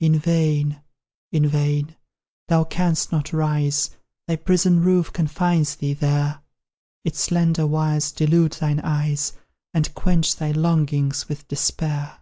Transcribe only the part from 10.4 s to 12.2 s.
longings with despair.